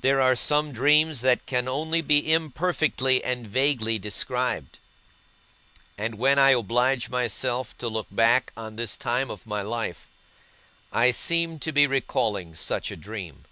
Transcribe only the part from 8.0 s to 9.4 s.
back on this time